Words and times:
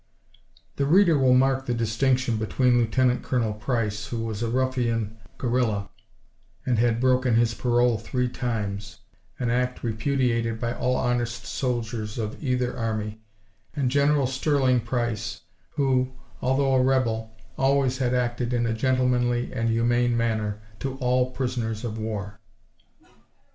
[The 0.77 0.87
reader 0.87 1.15
will 1.15 1.35
mark 1.35 1.67
the 1.67 1.75
distinction 1.75 2.37
between 2.37 2.79
Lieutenant 2.79 3.21
Colonel 3.21 3.53
Price, 3.53 4.07
who 4.07 4.25
was 4.25 4.41
a 4.41 4.49
ruffian 4.49 5.19
guerrilla, 5.37 5.91
and 6.65 6.79
had 6.79 6.99
broken 6.99 7.35
his 7.35 7.53
parole 7.53 7.99
three 7.99 8.27
times—an 8.27 9.51
act 9.51 9.83
repudiated 9.83 10.59
by 10.59 10.73
all 10.73 10.95
honest 10.95 11.45
soldiers 11.45 12.17
of 12.17 12.43
either 12.43 12.75
army—and 12.75 13.91
General 13.91 14.25
Sterling 14.25 14.79
Price, 14.79 15.41
who, 15.73 16.13
although 16.41 16.73
a 16.73 16.83
rebel, 16.83 17.37
always 17.55 17.99
had 17.99 18.15
acted 18.15 18.53
in 18.55 18.65
a 18.65 18.73
gentlemanly 18.73 19.53
and 19.53 19.69
humane 19.69 20.17
manner 20.17 20.63
to 20.79 20.95
all 20.97 21.29
prisoners 21.29 21.83
of 21.85 21.99
war. 21.99 22.39